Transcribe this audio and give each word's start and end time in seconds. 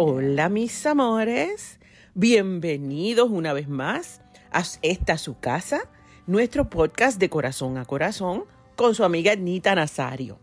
Hola 0.00 0.48
mis 0.48 0.86
amores, 0.86 1.80
bienvenidos 2.14 3.30
una 3.32 3.52
vez 3.52 3.68
más 3.68 4.20
a 4.52 4.62
esta 4.82 5.18
su 5.18 5.40
casa, 5.40 5.90
nuestro 6.28 6.70
podcast 6.70 7.18
de 7.18 7.28
corazón 7.28 7.78
a 7.78 7.84
corazón 7.84 8.44
con 8.76 8.94
su 8.94 9.02
amiga 9.02 9.34
Nita 9.34 9.74
Nazario. 9.74 10.38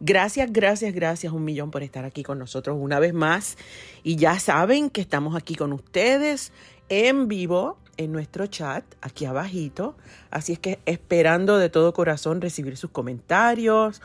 Gracias, 0.00 0.52
gracias, 0.52 0.92
gracias 0.92 1.32
un 1.32 1.44
millón 1.44 1.70
por 1.70 1.84
estar 1.84 2.04
aquí 2.04 2.24
con 2.24 2.40
nosotros 2.40 2.76
una 2.80 2.98
vez 2.98 3.14
más. 3.14 3.56
Y 4.02 4.16
ya 4.16 4.40
saben 4.40 4.90
que 4.90 5.00
estamos 5.00 5.36
aquí 5.36 5.54
con 5.54 5.72
ustedes 5.72 6.50
en 6.88 7.28
vivo 7.28 7.78
en 7.98 8.10
nuestro 8.10 8.48
chat, 8.48 8.84
aquí 9.00 9.26
abajito. 9.26 9.96
Así 10.32 10.54
es 10.54 10.58
que 10.58 10.80
esperando 10.86 11.58
de 11.58 11.68
todo 11.70 11.92
corazón 11.92 12.40
recibir 12.40 12.76
sus 12.76 12.90
comentarios, 12.90 14.02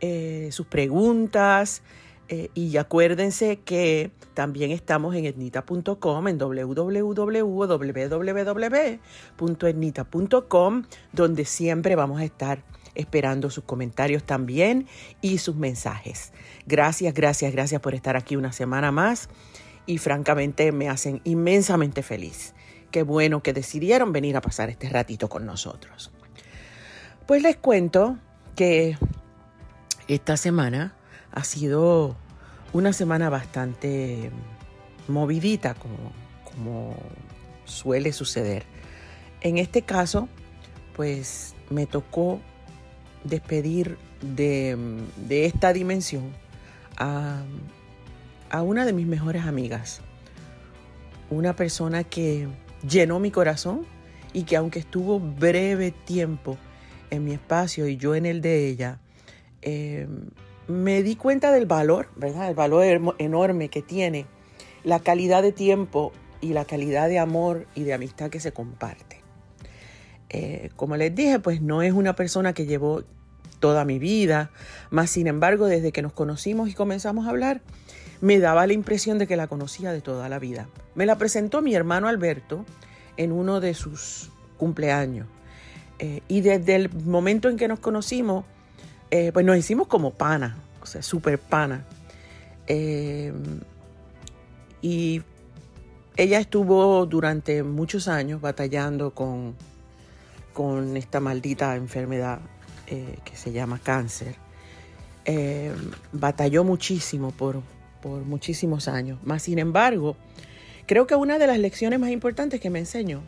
eh, 0.00 0.48
sus 0.50 0.66
preguntas. 0.66 1.82
Eh, 2.32 2.48
y 2.54 2.76
acuérdense 2.76 3.58
que 3.58 4.12
también 4.34 4.70
estamos 4.70 5.16
en 5.16 5.24
etnita.com, 5.24 6.28
en 6.28 6.38
www.etnita.com, 6.38 7.24
donde 11.12 11.44
siempre 11.44 11.96
vamos 11.96 12.20
a 12.20 12.24
estar 12.24 12.62
esperando 12.94 13.50
sus 13.50 13.64
comentarios 13.64 14.22
también 14.22 14.86
y 15.20 15.38
sus 15.38 15.56
mensajes. 15.56 16.32
Gracias, 16.66 17.14
gracias, 17.14 17.52
gracias 17.52 17.80
por 17.80 17.96
estar 17.96 18.16
aquí 18.16 18.36
una 18.36 18.52
semana 18.52 18.92
más 18.92 19.28
y 19.86 19.98
francamente 19.98 20.70
me 20.70 20.88
hacen 20.88 21.20
inmensamente 21.24 22.04
feliz. 22.04 22.54
Qué 22.92 23.02
bueno 23.02 23.42
que 23.42 23.52
decidieron 23.52 24.12
venir 24.12 24.36
a 24.36 24.40
pasar 24.40 24.70
este 24.70 24.88
ratito 24.88 25.28
con 25.28 25.46
nosotros. 25.46 26.12
Pues 27.26 27.42
les 27.42 27.56
cuento 27.56 28.18
que 28.54 28.96
esta 30.06 30.36
semana 30.36 30.94
ha 31.32 31.44
sido 31.44 32.16
una 32.72 32.92
semana 32.92 33.30
bastante 33.30 34.30
movidita, 35.08 35.74
como, 35.74 36.94
suele 37.64 38.12
suceder. 38.12 38.64
En 39.40 39.56
este 39.58 39.82
caso, 39.82 40.28
pues 40.96 41.54
me 41.70 41.86
tocó 41.86 42.40
despedir 43.24 43.96
de, 44.20 44.76
esta 45.30 45.72
dimensión 45.72 46.32
a, 46.98 47.42
a 48.50 48.62
una 48.62 48.84
de 48.84 48.92
mis 48.92 49.06
mejores 49.06 49.44
amigas, 49.44 50.00
una 51.30 51.54
persona 51.54 52.04
que 52.04 52.48
llenó 52.86 53.20
mi 53.20 53.30
corazón 53.30 53.86
y 54.32 54.42
que 54.42 54.56
aunque 54.56 54.80
estuvo 54.80 55.20
breve 55.20 55.92
tiempo 55.92 56.58
en 57.10 57.24
mi 57.24 57.32
espacio 57.32 57.88
y 57.88 57.96
yo 57.96 58.14
en 58.14 58.26
el 58.26 58.40
de 58.40 58.68
ella, 58.68 58.98
eh, 59.62 60.06
me 60.70 61.02
di 61.02 61.16
cuenta 61.16 61.52
del 61.52 61.66
valor, 61.66 62.08
¿verdad? 62.16 62.48
El 62.48 62.54
valor 62.54 63.14
enorme 63.18 63.68
que 63.68 63.82
tiene 63.82 64.26
la 64.84 65.00
calidad 65.00 65.42
de 65.42 65.52
tiempo 65.52 66.12
y 66.40 66.52
la 66.52 66.64
calidad 66.64 67.08
de 67.08 67.18
amor 67.18 67.66
y 67.74 67.82
de 67.82 67.92
amistad 67.92 68.30
que 68.30 68.40
se 68.40 68.52
comparte. 68.52 69.20
Eh, 70.30 70.70
como 70.76 70.96
les 70.96 71.14
dije, 71.14 71.40
pues 71.40 71.60
no 71.60 71.82
es 71.82 71.92
una 71.92 72.14
persona 72.14 72.54
que 72.54 72.66
llevó 72.66 73.02
toda 73.58 73.84
mi 73.84 73.98
vida, 73.98 74.50
más 74.90 75.10
sin 75.10 75.26
embargo, 75.26 75.66
desde 75.66 75.92
que 75.92 76.02
nos 76.02 76.12
conocimos 76.12 76.70
y 76.70 76.74
comenzamos 76.74 77.26
a 77.26 77.30
hablar, 77.30 77.60
me 78.20 78.38
daba 78.38 78.66
la 78.66 78.72
impresión 78.72 79.18
de 79.18 79.26
que 79.26 79.36
la 79.36 79.48
conocía 79.48 79.92
de 79.92 80.00
toda 80.00 80.28
la 80.28 80.38
vida. 80.38 80.68
Me 80.94 81.04
la 81.04 81.18
presentó 81.18 81.62
mi 81.62 81.74
hermano 81.74 82.08
Alberto 82.08 82.64
en 83.16 83.32
uno 83.32 83.60
de 83.60 83.74
sus 83.74 84.30
cumpleaños. 84.56 85.26
Eh, 85.98 86.22
y 86.28 86.40
desde 86.40 86.76
el 86.76 86.90
momento 86.90 87.48
en 87.48 87.56
que 87.56 87.68
nos 87.68 87.80
conocimos, 87.80 88.44
eh, 89.10 89.30
pues 89.32 89.44
nos 89.44 89.56
hicimos 89.56 89.86
como 89.88 90.12
pana, 90.12 90.56
o 90.82 90.86
sea, 90.86 91.02
súper 91.02 91.38
pana. 91.38 91.84
y 94.82 95.22
ella 96.16 96.38
estuvo 96.38 97.06
durante 97.06 97.62
muchos 97.62 98.08
años 98.08 98.40
batallando 98.40 99.12
con 99.12 99.54
con 100.52 100.96
esta 100.96 101.20
maldita 101.20 101.76
enfermedad 101.76 102.40
eh, 102.86 103.16
que 103.24 103.36
se 103.36 103.52
llama 103.52 103.80
cáncer. 103.82 104.34
Eh, 105.24 105.72
batalló 106.12 106.64
muchísimo 106.64 107.30
por, 107.30 107.62
por 108.02 108.22
muchísimos 108.24 108.88
años. 108.88 109.18
Más 109.22 109.42
sin 109.42 109.58
embargo, 109.58 110.16
creo 110.86 111.06
que 111.06 111.14
una 111.14 111.38
de 111.38 111.46
las 111.46 111.58
lecciones 111.58 111.98
más 112.00 112.10
importantes 112.10 112.60
que 112.60 112.70
me 112.70 112.78
enseñó 112.78 113.22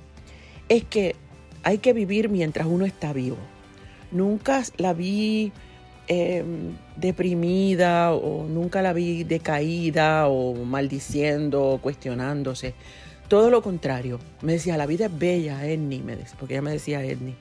es 0.68 0.84
que 0.84 1.16
hay 1.62 1.78
que 1.78 1.92
vivir 1.92 2.28
mientras 2.28 2.66
uno 2.66 2.84
está 2.84 3.12
vivo. 3.12 3.38
Nunca 4.10 4.62
la 4.76 4.92
vi 4.92 5.52
em, 6.12 6.76
deprimida 6.96 8.12
o 8.12 8.46
nunca 8.46 8.82
la 8.82 8.92
vi 8.92 9.24
decaída 9.24 10.28
o 10.28 10.54
maldiciendo 10.54 11.64
o 11.64 11.78
cuestionándose. 11.78 12.74
Todo 13.28 13.50
lo 13.50 13.62
contrario. 13.62 14.18
Me 14.42 14.52
decía, 14.52 14.76
la 14.76 14.86
vida 14.86 15.06
es 15.06 15.18
bella, 15.18 15.66
Edni, 15.66 16.00
me 16.00 16.16
decía, 16.16 16.36
porque 16.38 16.54
ella 16.54 16.62
me 16.62 16.72
decía 16.72 17.02
Edni. 17.02 17.34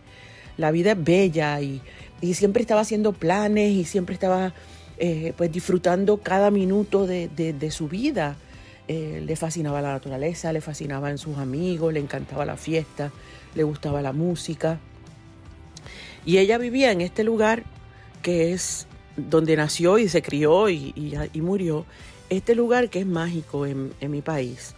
La 0.58 0.72
vida 0.72 0.92
es 0.94 1.04
bella 1.04 1.60
y, 1.62 1.82
siempre 2.34 2.62
estaba 2.62 2.82
haciendo 2.82 3.14
planes 3.14 3.72
y 3.72 3.84
siempre 3.84 4.14
estaba 4.14 4.54
eh, 5.00 5.34
pues 5.36 5.52
disfrutando 5.52 6.18
cada 6.18 6.52
minuto 6.52 7.08
de, 7.08 7.72
su 7.72 7.88
vida. 7.88 8.38
Eh, 8.88 9.24
le 9.26 9.36
fascinaba 9.36 9.82
la 9.82 9.94
naturaleza, 9.94 10.54
le 10.54 10.62
fascinaban 10.62 11.18
sus 11.18 11.38
amigos, 11.38 11.94
le 11.94 12.00
encantaba 12.00 12.46
la 12.46 12.58
fiesta, 12.58 13.12
le 13.56 13.64
gustaba 13.64 14.02
la 14.02 14.14
música. 14.14 14.80
Y 16.26 16.38
ella 16.38 16.58
vivía 16.58 16.92
en 16.92 17.02
este 17.02 17.24
lugar 17.24 17.64
que 18.22 18.54
es 18.54 18.88
donde 19.18 19.56
nació 19.56 19.98
y 19.98 20.10
se 20.10 20.22
crió 20.22 20.70
y, 20.70 20.94
murió, 21.36 21.86
este 22.30 22.56
lugar 22.56 22.90
que 22.90 23.00
es 23.00 23.06
mágico 23.06 23.66
en 23.66 23.94
mi 24.00 24.22
país 24.22 24.76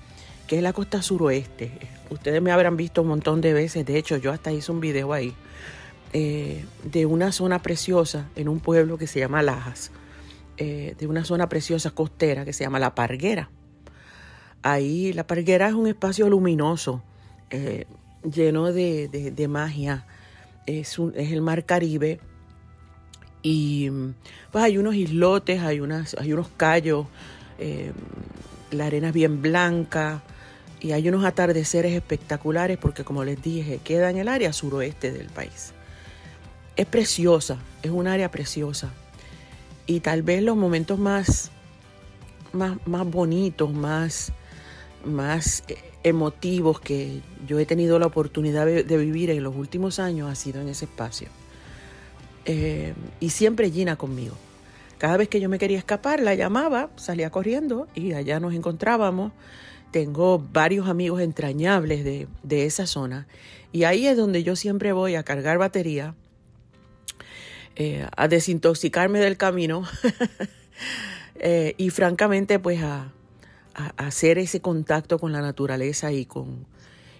que 0.47 0.57
es 0.57 0.63
la 0.63 0.73
costa 0.73 1.01
suroeste. 1.01 1.71
Ustedes 2.09 2.41
me 2.41 2.51
habrán 2.51 2.77
visto 2.77 3.01
un 3.01 3.07
montón 3.07 3.41
de 3.41 3.53
veces, 3.53 3.85
de 3.85 3.97
hecho 3.97 4.17
yo 4.17 4.31
hasta 4.31 4.51
hice 4.51 4.71
un 4.71 4.79
video 4.79 5.13
ahí, 5.13 5.33
eh, 6.11 6.63
de 6.83 7.05
una 7.05 7.31
zona 7.31 7.61
preciosa 7.61 8.29
en 8.35 8.49
un 8.49 8.59
pueblo 8.59 8.97
que 8.97 9.07
se 9.07 9.19
llama 9.19 9.41
Lajas, 9.41 9.91
eh, 10.57 10.95
de 10.97 11.07
una 11.07 11.25
zona 11.25 11.49
preciosa 11.49 11.91
costera 11.91 12.45
que 12.45 12.53
se 12.53 12.63
llama 12.63 12.79
La 12.79 12.93
Parguera. 12.93 13.49
Ahí 14.61 15.13
la 15.13 15.25
Parguera 15.25 15.67
es 15.67 15.73
un 15.73 15.87
espacio 15.87 16.29
luminoso, 16.29 17.01
eh, 17.49 17.85
lleno 18.23 18.71
de, 18.71 19.47
magia, 19.49 20.05
es, 20.65 20.97
es, 21.15 21.31
el 21.31 21.41
mar 21.41 21.65
Caribe 21.65 22.19
y 23.43 23.91
pues 24.51 24.63
hay 24.63 24.77
unos 24.79 24.95
islotes, 24.95 25.61
hay, 25.61 25.81
unas, 25.81 26.15
hay 26.15 26.33
unos 26.33 26.47
callos, 26.57 27.05
la 28.71 28.85
arena 28.85 29.09
es 29.09 29.13
bien 29.13 29.41
blanca, 29.41 30.23
y 30.83 30.91
hay 30.91 31.07
unos 31.07 31.23
atardeceres 31.23 31.93
espectaculares 31.93 32.77
porque 32.77 33.05
como 33.05 33.23
les 33.23 33.41
dije, 33.41 33.79
queda 33.83 34.09
en 34.09 34.17
el 34.17 34.27
área 34.27 34.51
suroeste 34.51 35.13
del 35.13 35.27
país. 35.27 35.73
Es 36.75 36.85
preciosa, 36.85 37.57
es 37.81 37.89
un 37.89 38.05
área 38.05 38.29
preciosa. 38.29 38.91
Y 39.87 40.01
tal 40.01 40.23
vez 40.23 40.43
los 40.43 40.57
momentos 40.57 40.99
más, 40.99 41.51
más, 42.51 42.77
más 42.85 43.09
bonitos, 43.09 43.71
más, 43.71 44.33
más 45.05 45.63
emotivos 46.03 46.81
que 46.81 47.21
yo 47.47 47.59
he 47.59 47.65
tenido 47.65 47.97
la 47.97 48.07
oportunidad 48.07 48.65
de 48.65 48.97
vivir 48.97 49.29
en 49.29 49.41
los 49.41 49.55
últimos 49.55 49.99
años 49.99 50.29
ha 50.29 50.35
sido 50.35 50.59
en 50.59 50.67
ese 50.67 50.83
espacio. 50.83 51.29
Y 52.45 53.29
siempre 53.29 53.71
Gina 53.71 53.95
conmigo. 53.95 54.35
Cada 55.03 55.17
vez 55.17 55.27
que 55.27 55.41
yo 55.41 55.49
me 55.49 55.59
quería 55.59 55.77
escapar, 55.77 56.21
la 56.21 56.33
llamaba, 56.33 56.89
salía 56.95 57.29
corriendo 57.29 57.89
y 57.93 58.13
allá 58.13 58.39
nos 58.39 58.53
encontrábamos. 58.53 59.33
Tengo 59.91 60.39
varios 60.39 60.87
amigos 60.87 61.19
entrañables 61.19 62.05
de, 62.05 62.65
esa 62.65 62.87
zona. 62.87 63.27
Y 63.73 63.83
ahí 63.83 64.07
es 64.07 64.15
donde 64.15 64.43
yo 64.43 64.55
siempre 64.55 64.93
voy 64.93 65.15
a 65.15 65.23
cargar 65.23 65.57
batería, 65.57 66.15
eh, 67.75 68.07
a 68.15 68.29
desintoxicarme 68.29 69.19
del 69.19 69.35
camino 69.35 69.83
eh, 71.35 71.75
y 71.77 71.89
francamente 71.89 72.57
pues 72.59 72.81
a, 72.81 73.11
hacer 73.97 74.37
ese 74.37 74.61
contacto 74.61 75.19
con 75.19 75.33
la 75.33 75.41
naturaleza 75.41 76.13
y 76.13 76.25
con, 76.25 76.65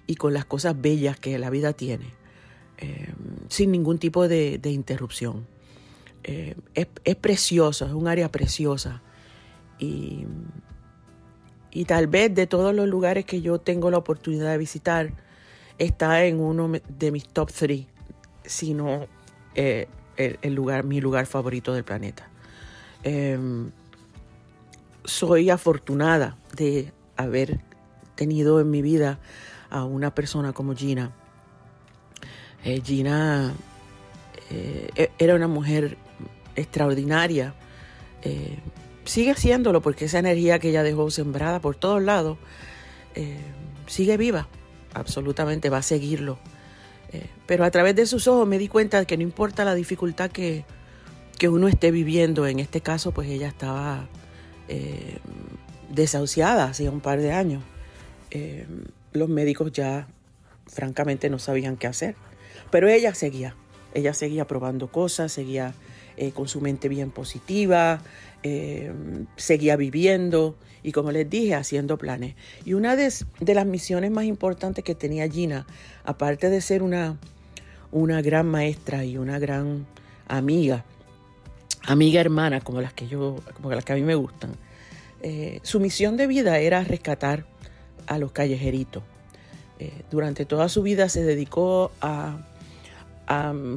y 0.08 0.16
con 0.16 0.34
las 0.34 0.46
cosas 0.46 0.80
bellas 0.80 1.20
que 1.20 1.38
la 1.38 1.50
vida 1.50 1.74
tiene, 1.74 2.06
eh, 2.78 3.14
sin 3.50 3.72
ningún 3.72 4.00
tipo 4.00 4.28
de, 4.28 4.60
interrupción. 4.64 5.46
es, 6.24 6.88
es 7.04 7.16
precioso, 7.16 7.86
es 7.86 7.94
un 7.94 8.08
área 8.08 8.32
preciosa 8.32 9.02
y 9.80 10.26
y 11.74 11.86
tal 11.86 12.08
vez 12.08 12.34
de 12.34 12.46
todos 12.46 12.74
los 12.74 12.88
lugares 12.88 13.26
que 13.26 13.42
yo 13.42 13.60
tengo 13.60 13.90
la 13.90 13.98
oportunidad 13.98 14.52
de 14.52 14.58
visitar, 14.60 15.12
está 15.80 16.24
en 16.24 16.40
uno 16.40 16.72
de 16.88 17.12
mis 17.12 17.28
top 17.28 17.52
three, 17.52 17.88
sino 18.46 19.08
eh, 19.56 19.88
el, 20.16 20.54
lugar, 20.54 20.84
mi 20.84 21.02
lugar 21.02 21.26
favorito 21.26 21.74
del 21.74 21.84
planeta. 21.84 22.30
Em, 23.02 23.72
soy 25.04 25.50
afortunada 25.50 26.38
de 26.56 26.94
haber 27.18 27.60
tenido 28.14 28.60
en 28.62 28.70
mi 28.70 28.84
vida 28.84 29.20
a 29.72 29.84
una 29.84 30.14
persona 30.14 30.54
como 30.54 30.76
Gina. 30.76 31.12
Eh, 32.64 32.82
Gina 32.84 33.54
eh, 34.50 34.90
e-, 34.96 35.12
era 35.18 35.36
una 35.36 35.48
mujer 35.48 35.98
extraordinaria. 36.56 37.54
Eh, 38.22 38.58
sigue 39.06 39.32
haciéndolo 39.32 39.82
porque 39.82 40.06
esa 40.06 40.20
energía 40.20 40.60
que 40.60 40.70
ella 40.70 40.84
dejó 40.84 41.10
sembrada 41.12 41.60
por 41.60 41.76
todos 41.76 42.02
lados 42.02 42.38
sigue 43.86 44.18
viva, 44.18 44.48
absolutamente 44.96 45.70
va 45.70 45.78
a 45.78 45.82
seguirlo. 45.84 46.40
pero 47.46 47.64
a 47.64 47.70
través 47.70 47.96
de 47.96 48.08
sus 48.08 48.28
ojos 48.28 48.48
me 48.48 48.58
di 48.58 48.68
cuenta 48.68 48.98
de 48.98 49.06
que 49.06 49.18
no 49.18 49.22
importa 49.22 49.64
la 49.66 49.76
dificultad 49.76 50.32
que, 50.32 50.66
que 51.38 51.48
uno 51.48 51.68
esté 51.68 51.92
viviendo, 51.92 52.48
en 52.48 52.60
este 52.60 52.82
caso 52.82 53.12
pues 53.12 53.30
ella 53.30 53.50
estaba 53.50 54.08
desahuciada 55.90 56.66
hacía 56.66 56.90
un 56.90 57.02
par 57.02 57.20
de 57.20 57.34
años. 57.34 57.62
los 59.12 59.30
médicos 59.30 59.72
ya 59.74 60.08
francamente 60.66 61.30
no 61.30 61.38
sabían 61.38 61.78
qué 61.78 61.86
hacer. 61.86 62.16
Pero 62.72 62.88
ella 62.90 63.14
seguía, 63.14 63.56
ella 63.94 64.14
seguía 64.14 64.46
probando 64.46 64.92
cosas, 64.92 65.32
seguía 65.32 65.74
eh, 66.18 66.32
con 66.32 66.48
su 66.48 66.62
mente 66.62 66.90
bien 66.90 67.12
positiva, 67.12 68.02
eh, 68.44 68.92
seguía 69.36 69.76
viviendo 69.76 70.56
y 70.84 70.92
como 70.92 71.12
les 71.12 71.30
dije, 71.30 71.56
haciendo 71.56 71.98
planes. 71.98 72.36
Y 72.66 72.74
una 72.74 72.96
de, 72.96 73.12
las 73.54 73.66
misiones 73.66 74.12
más 74.12 74.26
importantes 74.26 74.84
que 74.84 74.96
tenía 74.96 75.28
Gina, 75.30 75.66
aparte 76.04 76.50
de 76.50 76.62
ser 76.62 76.84
una, 76.84 77.18
una 77.92 78.22
gran 78.22 78.48
maestra 78.48 79.06
y 79.06 79.18
una 79.18 79.40
gran 79.40 79.88
amiga, 80.28 80.86
amiga 81.88 82.22
hermana 82.22 82.62
como 82.62 82.82
las 82.82 82.94
que 82.94 83.08
yo, 83.08 83.38
como 83.56 83.72
las 83.72 83.86
que 83.86 83.94
a 83.94 83.96
mí 83.96 84.04
me 84.04 84.16
gustan, 84.16 84.52
eh, 85.22 85.60
su 85.64 85.80
misión 85.80 86.18
de 86.18 86.28
vida 86.28 86.60
era 86.60 86.84
rescatar 86.84 87.46
a 88.08 88.18
los 88.18 88.34
callejeritos. 88.34 89.04
Durante 90.12 90.46
toda 90.46 90.70
su 90.70 90.82
vida 90.84 91.10
se 91.10 91.24
dedicó 91.24 91.92
a 92.02 92.38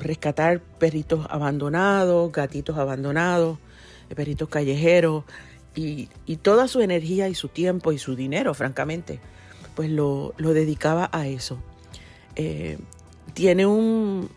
rescatar 0.00 0.60
perritos 0.60 1.26
abandonados, 1.30 2.32
gatitos 2.32 2.76
abandonados, 2.78 3.58
perritos 4.14 4.48
callejeros 4.48 5.24
y, 5.74 6.08
toda 6.42 6.68
su 6.68 6.80
energía 6.80 7.28
y 7.28 7.34
su 7.34 7.48
tiempo 7.48 7.92
y 7.92 7.98
su 7.98 8.16
dinero, 8.16 8.54
francamente, 8.54 9.20
pues 9.74 9.90
lo, 9.90 10.32
dedicaba 10.38 11.08
a 11.12 11.26
eso. 11.26 11.58
Eh, 12.34 12.78
tiene 13.34 13.66
un, 13.66 14.30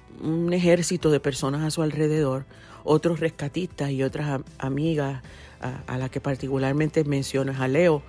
ejército 0.51 1.12
de 1.12 1.22
personas 1.22 1.62
a 1.63 1.72
su 1.72 1.81
alrededor, 1.81 2.45
otros 2.83 3.22
rescatistas 3.22 3.92
y 3.92 4.04
otras 4.04 4.42
amigas 4.57 5.24
a, 5.88 5.98
las 5.98 6.10
que 6.10 6.19
particularmente 6.19 7.06
mencionas 7.06 7.62
a 7.62 7.68
Leo, 7.69 8.01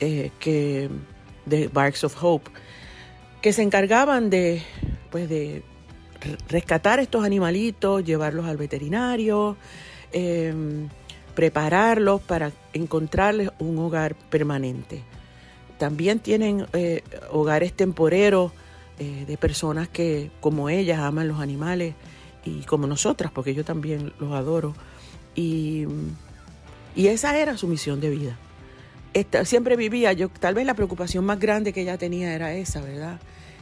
eh, 0.00 0.30
que 0.40 0.88
de 1.46 1.68
Barks 1.68 2.02
of 2.02 2.16
Hope, 2.20 2.50
que 3.42 3.52
se 3.52 3.62
encargaban 3.62 4.30
de, 4.30 4.62
pues 5.10 5.28
de 5.28 5.62
rescatar 6.48 7.00
estos 7.00 7.24
animalitos, 7.24 8.04
llevarlos 8.04 8.46
al 8.46 8.56
veterinario, 8.56 9.56
em, 10.12 10.88
prepararlos 11.34 12.20
para 12.20 12.52
encontrarles 12.72 13.50
un 13.58 13.78
hogar 13.78 14.14
permanente. 14.14 15.02
También 15.78 16.20
tienen 16.20 16.66
eh, 16.72 17.02
hogares 17.30 17.72
temporeros 17.72 18.52
eh, 18.98 19.24
de 19.26 19.36
personas 19.36 19.88
que, 19.88 20.30
como 20.40 20.68
ellas, 20.68 21.00
aman 21.00 21.26
los 21.26 21.40
animales 21.40 21.94
y 22.44 22.60
como 22.62 22.86
nosotras, 22.86 23.32
porque 23.32 23.54
yo 23.54 23.64
también 23.64 24.12
los 24.20 24.32
adoro. 24.32 24.74
Y, 25.34 25.86
esa 26.94 27.36
era 27.38 27.56
su 27.56 27.66
misión 27.66 28.00
de 28.00 28.10
vida. 28.10 28.38
Siempre 29.44 29.76
vivía, 29.76 30.12
yo 30.12 30.28
tal 30.28 30.54
vez 30.54 30.66
la 30.66 30.74
preocupación 30.74 31.24
más 31.24 31.38
grande 31.38 31.72
que 31.72 31.82
ella 31.82 31.98
tenía 31.98 32.34
era 32.34 32.54
esa, 32.54 32.80
¿verdad? 32.80 33.20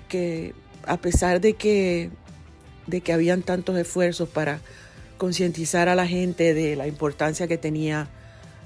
Que 0.08 0.54
a 0.86 0.96
pesar 0.96 1.40
de 1.40 1.54
que 1.54 2.10
de 2.86 3.00
que 3.00 3.12
habían 3.12 3.42
tantos 3.42 3.76
esfuerzos 3.78 4.28
para 4.28 4.60
concientizar 5.16 5.88
a 5.88 5.94
la 5.94 6.06
gente 6.06 6.54
de 6.54 6.76
la 6.76 6.86
importancia 6.86 7.46
que 7.46 7.58
tenía 7.58 8.08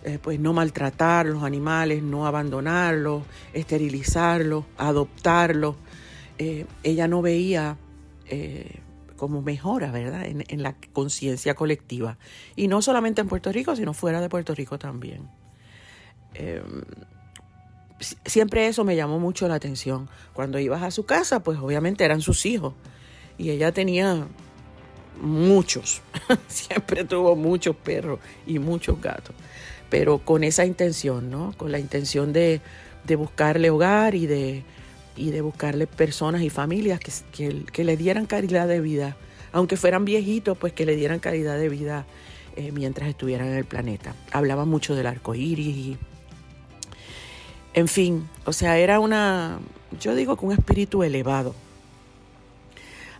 eh, 0.05 0.19
pues 0.21 0.39
no 0.39 0.53
maltratar 0.53 1.27
los 1.27 1.43
animales, 1.43 2.03
no 2.03 2.27
abandonarlos, 2.27 3.25
esterilizarlos, 3.55 4.65
adoptarlos. 4.77 5.77
Eh, 6.39 6.67
ella 6.83 7.09
no 7.09 7.23
veía 7.23 7.79
eh, 8.27 8.81
como 9.17 9.41
mejora, 9.41 9.91
¿verdad?, 9.91 10.27
en, 10.27 10.45
en 10.47 10.63
la 10.63 10.75
conciencia 10.93 11.55
colectiva. 11.55 12.19
Y 12.55 12.69
no 12.69 12.83
solamente 12.83 13.23
en 13.23 13.29
Puerto 13.29 13.51
Rico, 13.51 13.77
sino 13.77 13.95
fuera 13.95 14.21
de 14.21 14.29
Puerto 14.29 14.55
Rico 14.55 14.79
también. 14.79 15.29
Siempre 18.24 18.67
eso 18.67 18.84
me 18.84 18.96
llamó 18.96 19.19
mucho 19.19 19.48
la 19.48 19.55
atención. 19.55 20.08
Cuando 20.32 20.58
ibas 20.58 20.82
a 20.82 20.91
su 20.91 21.05
casa, 21.05 21.43
pues 21.43 21.58
obviamente 21.58 22.05
eran 22.05 22.20
sus 22.20 22.46
hijos 22.46 22.74
y 23.38 23.50
ella 23.50 23.72
tenía 23.72 24.26
muchos, 25.20 26.03
siempre 26.48 27.05
tuvo 27.05 27.36
muchos 27.36 27.76
perros 27.76 28.19
y 28.46 28.58
muchos 28.58 29.00
gatos, 29.00 29.34
pero 29.91 30.19
con 30.19 30.44
esa 30.44 30.64
intención, 30.64 31.31
¿no? 31.31 31.55
Con 31.56 31.72
la 31.72 31.79
intención 31.79 32.32
de, 32.32 32.60
buscarle 33.17 33.70
hogar 33.70 34.14
y 34.14 34.26
de, 34.26 34.64
y 35.17 35.31
de 35.31 35.41
buscarle 35.41 35.86
personas 35.86 36.43
y 36.43 36.50
familias 36.50 37.00
que, 37.00 37.62
que, 37.72 37.84
le 37.84 37.96
dieran 37.96 38.26
calidad 38.26 38.67
de 38.67 38.81
vida, 38.81 39.17
aunque 39.53 39.76
fueran 39.76 40.05
viejitos, 40.05 40.58
pues 40.58 40.72
que 40.72 40.86
le 40.86 40.96
dieran 40.96 41.20
calidad 41.20 41.58
de 41.58 41.69
vida 41.69 42.06
eh, 42.56 42.72
mientras 42.72 43.08
estuvieran 43.08 43.48
en 43.48 43.55
el 43.55 43.64
planeta. 43.64 44.14
Hablaba 44.32 44.64
mucho 44.64 44.94
del 44.94 45.06
arco 45.06 45.34
iris 45.34 45.76
y. 45.76 45.98
En 47.75 47.89
fin, 47.89 48.29
o 48.45 48.53
sea, 48.53 48.79
era 48.79 49.01
una, 49.01 49.59
yo 50.01 50.15
digo 50.15 50.37
que 50.37 50.47
un 50.47 50.53
espíritu 50.53 51.03
elevado 51.03 51.55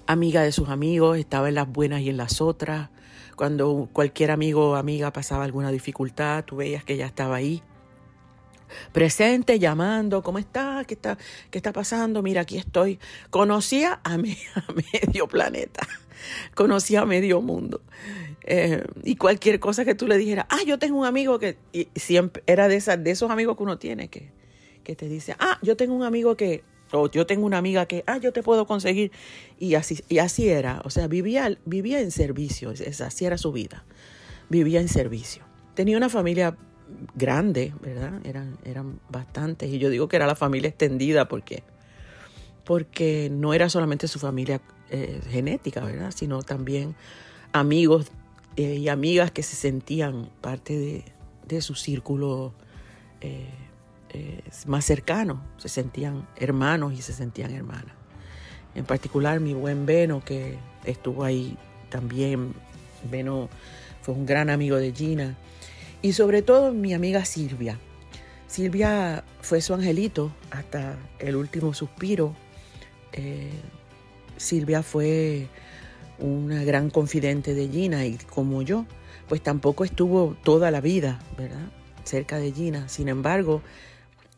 amiga 0.07 0.43
de 0.43 0.53
sus 0.53 0.69
amigos, 0.69 1.19
estaba 1.19 1.49
en 1.49 1.55
las 1.55 1.71
buenas 1.71 2.01
y 2.03 2.11
en 2.11 2.17
las 2.17 2.41
otras. 2.41 2.91
Cuando 3.37 3.89
cualquier 3.93 4.31
amigo 4.31 4.71
o 4.71 4.75
amiga 4.77 5.13
pasaba 5.13 5.45
alguna 5.45 5.71
dificultad, 5.71 6.45
tú 6.45 6.57
veías 6.57 6.85
que 6.85 6.95
ella 6.95 7.07
estaba 7.07 7.37
ahí. 7.37 7.63
Presente, 8.93 9.59
llamando, 9.59 10.23
¿cómo 10.23 10.39
está? 10.39 10.85
¿Qué 10.87 10.95
está, 10.95 11.19
qué 11.51 11.59
está 11.59 11.73
pasando? 11.73 12.23
Mira, 12.23 12.43
aquí 12.43 12.59
estoy. 12.59 12.99
Conocía 13.31 14.01
a, 14.05 14.17
medio 14.19 15.29
planeta, 15.29 15.87
conocía 16.55 17.03
a 17.03 17.07
medio 17.07 17.41
mundo. 17.41 17.81
Eh, 18.47 18.85
y 19.05 19.17
cualquier 19.17 19.59
cosa 19.59 19.85
que 19.85 19.95
tú 19.95 20.07
le 20.07 20.19
dijeras, 20.19 20.47
ah, 20.51 20.63
yo 20.67 20.79
tengo 20.79 20.99
un 20.99 21.07
amigo 21.07 21.39
que, 21.39 21.57
siempre 21.97 22.43
era 22.47 22.69
de, 22.69 22.77
esas, 22.77 23.03
de 23.03 23.11
esos 23.11 23.31
amigos 23.31 23.57
que 23.57 23.63
uno 23.63 23.79
tiene, 23.79 24.09
que, 24.09 24.31
que 24.85 24.95
te 24.95 25.09
dice, 25.09 25.35
ah, 25.41 25.59
yo 25.63 25.77
tengo 25.77 25.95
un 25.95 26.05
amigo 26.05 26.37
que 26.37 26.63
o 26.93 27.11
yo 27.11 27.27
tengo 27.27 27.47
una 27.47 27.59
amiga 27.59 27.87
que, 27.87 28.05
ah, 28.07 28.19
yo 28.19 28.33
te 28.33 28.43
puedo 28.43 28.67
conseguir. 28.67 29.11
Y 29.59 29.75
así, 29.75 30.05
y 30.09 30.19
así 30.19 30.49
era. 30.49 30.81
O 30.85 30.91
sea, 30.91 31.09
vivía, 31.09 31.59
vivía 31.65 32.01
en 32.01 32.11
servicio. 32.11 32.71
así 32.71 33.25
era 33.25 33.37
su 33.39 33.53
vida. 33.53 33.85
Vivía 34.49 34.81
en 34.81 34.89
servicio. 34.89 35.43
Tenía 35.75 35.97
una 35.97 36.09
familia 36.09 36.57
grande, 37.15 37.75
¿verdad? 37.81 38.21
Eran, 38.25 38.59
eran 38.65 39.01
bastantes. 39.09 39.71
Y 39.71 39.79
yo 39.79 39.91
digo 39.91 40.09
que 40.09 40.17
era 40.17 40.27
la 40.27 40.37
familia 40.37 40.69
extendida 40.69 41.27
porque, 41.27 41.65
porque 42.65 43.29
no 43.33 43.55
era 43.55 43.69
solamente 43.69 44.07
su 44.07 44.19
familia 44.19 44.61
eh, 44.91 45.21
genética, 45.31 45.81
¿verdad? 45.81 46.13
Sino 46.15 46.43
también 46.43 46.95
amigos 47.53 48.13
eh, 48.57 48.77
y 48.77 48.89
amigas 48.89 49.33
que 49.33 49.43
se 49.43 49.57
sentían 49.57 50.31
parte 50.41 50.79
de, 50.79 51.05
de 51.49 51.61
su 51.61 51.75
círculo 51.75 52.55
eh, 53.21 53.49
eh, 54.15 54.43
más 54.67 54.85
cercanos, 54.85 55.39
se 55.57 55.69
sentían 55.69 56.25
hermanos 56.37 56.93
y 56.93 57.03
se 57.03 57.13
sentían 57.13 57.51
hermanas. 57.51 57.93
En 58.77 58.85
particular 58.85 59.41
mi 59.41 59.55
buen 59.55 59.87
Beno, 59.87 60.25
que 60.25 60.57
estuvo 60.85 61.25
ahí 61.25 61.59
también. 61.89 62.55
Beno 63.11 63.49
fue 64.03 64.15
un 64.15 64.25
gran 64.25 64.51
amigo 64.51 64.77
de 64.77 64.93
Gina. 64.93 65.37
Y 66.01 66.13
sobre 66.13 66.43
todo 66.43 66.73
mi 66.73 66.95
amiga 66.95 67.25
Silvia. 67.25 67.77
Silvia 68.47 69.25
fue 69.41 69.61
su 69.61 69.75
angelito 69.75 70.31
hasta 70.53 70.97
el 71.19 71.35
último 71.35 71.75
suspiro. 71.75 72.37
Eh, 73.13 73.51
Silvia 74.37 74.85
fue 74.85 75.49
una 76.21 76.63
gran 76.63 76.89
confidente 76.89 77.53
de 77.55 77.69
Gina 77.69 78.07
y 78.07 78.17
como 78.31 78.63
yo, 78.63 78.87
pues 79.29 79.43
tampoco 79.43 79.85
estuvo 79.85 80.37
toda 80.45 80.71
la 80.71 80.81
vida, 80.81 81.19
¿verdad? 81.37 81.67
Cerca 82.05 82.39
de 82.39 82.53
Gina. 82.53 82.89
Sin 82.89 83.09
embargo, 83.09 83.61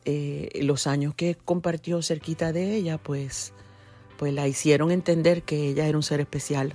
eh, 0.08 0.60
los 0.62 0.86
años 0.86 1.16
que 1.16 1.34
compartió 1.34 2.00
cerquita 2.00 2.52
de 2.52 2.76
ella, 2.76 2.96
pues, 2.96 3.52
pues 4.16 4.32
la 4.32 4.46
hicieron 4.46 4.92
entender 4.92 5.42
que 5.42 5.70
ella 5.70 5.84
era 5.88 5.98
un 5.98 6.04
ser 6.04 6.20
especial 6.20 6.74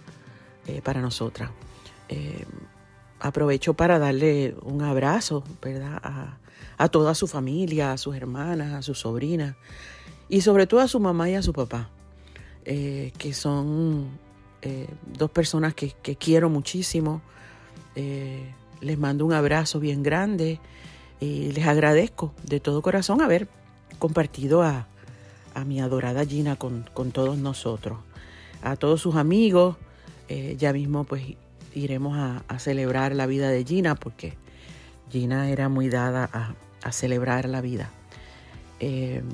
eh, 0.68 0.82
para 0.84 1.00
nosotras. 1.00 1.50
Eh, 2.10 2.44
aprovecho 3.22 3.74
para 3.74 4.00
darle 4.00 4.54
un 4.64 4.82
abrazo, 4.82 5.46
¿verdad? 5.62 6.38
A, 6.78 6.90
toda 6.90 7.16
su 7.16 7.26
familia, 7.26 7.94
a 7.94 7.98
sus 7.98 8.18
hermanas, 8.18 8.74
a 8.74 8.82
sus 8.82 9.00
sobrinas 9.00 9.56
y 10.28 10.42
sobre 10.42 10.68
todo 10.68 10.82
a 10.82 10.90
su 10.90 11.00
mamá 11.00 11.30
y 11.30 11.36
a 11.36 11.44
su 11.44 11.54
papá, 11.54 11.90
que 12.66 13.34
son 13.36 14.10
dos 15.06 15.30
personas 15.30 15.76
que 15.76 16.16
quiero 16.18 16.50
muchísimo. 16.50 17.22
les 17.96 18.98
mando 18.98 19.28
un 19.28 19.34
abrazo 19.34 19.80
bien 19.80 20.02
grande 20.02 20.60
y 21.22 21.52
les 21.52 21.68
agradezco 21.68 22.34
de 22.44 22.60
todo 22.60 22.82
corazón 22.82 23.22
haber 23.22 23.48
compartido 24.00 24.64
a, 24.64 24.88
mi 25.66 25.80
adorada 25.80 26.26
Gina 26.26 26.56
con, 26.56 26.84
todos 27.14 27.38
nosotros. 27.38 28.00
A 28.64 28.76
todos 28.76 29.02
sus 29.02 29.16
amigos, 29.16 29.78
eh, 30.30 30.56
ya 30.58 30.74
mismo 30.74 31.04
pues 31.04 31.24
iremos 31.76 32.18
a, 32.18 32.60
celebrar 32.60 33.16
la 33.16 33.28
vida 33.28 33.50
de 33.50 33.64
Gina 33.64 33.96
porque 33.96 34.34
Gina 35.12 35.50
era 35.50 35.70
muy 35.70 35.90
dada 35.90 36.30
a, 36.82 36.92
celebrar 36.92 37.48
la 37.48 37.62
vida. 37.62 37.92
Em, 38.80 39.26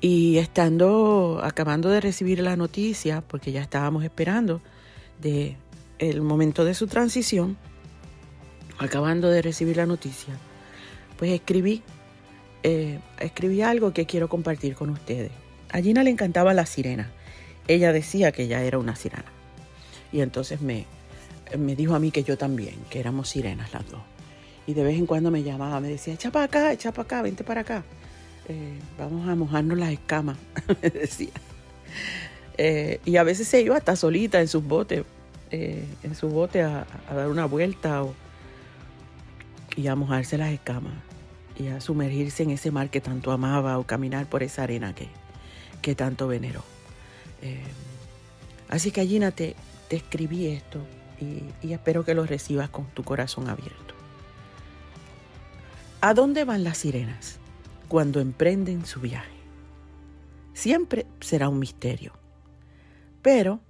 y 0.00 0.38
estando, 0.38 1.40
acabando 1.44 1.88
de 1.88 2.00
recibir 2.00 2.40
la 2.40 2.56
noticia, 2.56 3.22
porque 3.22 3.52
ya 3.52 3.62
estábamos 3.62 4.02
esperando 4.02 4.60
de 5.22 5.56
el 5.98 6.20
momento 6.20 6.64
de 6.64 6.74
su 6.74 6.88
transición, 6.88 7.56
acabando 8.78 9.30
de 9.30 9.42
recibir 9.42 9.76
la 9.76 9.86
noticia, 9.86 10.34
pues 11.18 11.32
escribí, 11.32 11.82
eh, 12.62 12.98
escribí 13.20 13.62
algo 13.62 13.92
que 13.92 14.06
quiero 14.06 14.28
compartir 14.28 14.74
con 14.74 14.90
ustedes. 14.90 15.30
A 15.70 15.80
Gina 15.80 16.02
le 16.02 16.10
encantaba 16.10 16.54
la 16.54 16.66
sirena. 16.66 17.10
Ella 17.68 17.92
decía 17.92 18.32
que 18.32 18.44
ella 18.44 18.62
era 18.62 18.78
una 18.78 18.96
sirena. 18.96 19.24
Y 20.12 20.20
entonces 20.20 20.60
me, 20.60 20.86
me 21.58 21.74
dijo 21.76 21.94
a 21.94 21.98
mí 21.98 22.10
que 22.10 22.22
yo 22.22 22.36
también, 22.36 22.76
que 22.90 23.00
éramos 23.00 23.28
sirenas 23.28 23.72
las 23.72 23.88
dos. 23.90 24.02
Y 24.66 24.74
de 24.74 24.82
vez 24.82 24.96
en 24.98 25.06
cuando 25.06 25.30
me 25.30 25.42
llamaba, 25.42 25.80
me 25.80 25.88
decía, 25.88 26.14
echa 26.14 26.30
para 26.30 26.46
acá, 26.46 26.72
echa 26.72 26.92
para 26.92 27.04
acá, 27.04 27.22
vente 27.22 27.44
para 27.44 27.62
acá. 27.62 27.84
Eh, 28.48 28.78
vamos 28.98 29.28
a 29.28 29.34
mojarnos 29.34 29.78
las 29.78 29.90
escamas, 29.90 30.36
me 30.82 30.90
decía. 30.90 31.32
Eh, 32.56 33.00
y 33.04 33.16
a 33.16 33.24
veces 33.24 33.48
se 33.48 33.60
iba 33.60 33.76
hasta 33.76 33.96
solita 33.96 34.40
en 34.40 34.48
sus 34.48 34.64
botes, 34.64 35.04
en 35.50 36.16
su 36.16 36.28
bote 36.28 36.62
a, 36.62 36.84
a, 37.08 37.14
dar 37.14 37.28
una 37.28 37.46
vuelta 37.46 38.02
o, 38.02 38.14
y 39.76 39.86
a 39.88 39.94
mojarse 39.94 40.38
las 40.38 40.52
escamas 40.52 40.94
y 41.58 41.68
a 41.68 41.80
sumergirse 41.80 42.42
en 42.42 42.50
ese 42.50 42.70
mar 42.70 42.90
que 42.90 43.00
tanto 43.00 43.30
amaba 43.32 43.78
o 43.78 43.84
caminar 43.84 44.28
por 44.28 44.42
esa 44.42 44.62
arena 44.64 44.94
que, 44.94 45.08
que 45.82 45.94
tanto 45.94 46.26
veneró. 46.26 46.62
Eh, 47.42 47.62
así 48.68 48.90
que 48.90 49.06
Gina 49.06 49.30
te, 49.30 49.54
te 49.88 49.96
escribí 49.96 50.46
esto 50.46 50.80
y, 51.20 51.42
y 51.66 51.72
espero 51.72 52.04
que 52.04 52.14
lo 52.14 52.26
recibas 52.26 52.70
con 52.70 52.86
tu 52.86 53.04
corazón 53.04 53.48
abierto. 53.48 53.94
¿A 56.00 56.12
dónde 56.14 56.44
van 56.44 56.64
las 56.64 56.78
sirenas 56.78 57.38
cuando 57.88 58.20
emprenden 58.20 58.84
su 58.84 59.00
viaje? 59.00 59.32
Siempre 60.52 61.06
será 61.20 61.48
un 61.48 61.58
misterio, 61.58 62.12
pero 63.22 63.60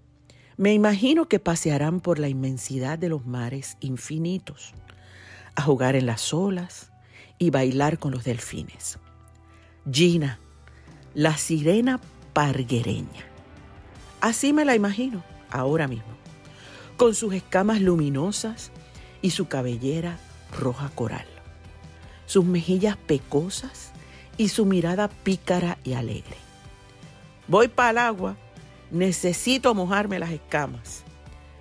me 0.57 0.75
imagino 0.75 1.29
que 1.29 1.39
pasearán 1.39 2.01
por 2.01 2.19
la 2.19 2.29
inmensidad 2.29 2.99
de 2.99 3.09
los 3.09 3.27
mares 3.27 3.77
infinitos 3.81 4.75
a 5.57 5.63
jugar 5.63 5.97
en 5.97 6.07
las 6.07 6.33
olas 6.35 6.91
y 7.39 7.51
bailar 7.51 7.99
con 7.99 8.13
los 8.13 8.25
delfines. 8.25 8.99
Gina, 9.91 10.39
la 11.15 11.37
sirena 11.37 12.01
parguereña. 12.33 13.27
Así 14.21 14.53
me 14.53 14.65
la 14.65 14.75
imagino 14.75 15.23
ahora 15.51 15.87
mismo, 15.87 16.17
con 16.97 17.15
sus 17.15 17.35
escamas 17.35 17.81
luminosas 17.81 18.71
y 19.23 19.31
su 19.31 19.47
cabellera 19.47 20.19
roja 20.59 20.89
coral, 20.91 21.27
sus 22.27 22.45
mejillas 22.45 22.97
pecosas 22.97 23.93
y 24.37 24.49
su 24.49 24.65
mirada 24.67 25.09
pícara 25.09 25.79
y 25.85 25.93
alegre. 25.93 26.37
Voy 27.47 27.69
para 27.69 27.91
el 27.91 27.99
agua, 27.99 28.37
necesito 28.91 29.75
mojarme 29.75 30.19
las 30.19 30.31
escamas, 30.31 31.05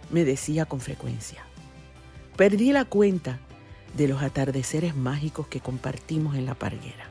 me 0.09 0.23
decía 0.23 0.65
con 0.65 0.79
frecuencia. 0.79 1.43
Perdí 2.37 2.71
la 2.71 2.85
cuenta 2.85 3.39
de 3.95 4.07
los 4.07 4.21
atardeceres 4.21 4.95
mágicos 4.95 5.47
que 5.47 5.59
compartimos 5.59 6.35
en 6.35 6.45
la 6.45 6.55
parguera. 6.55 7.09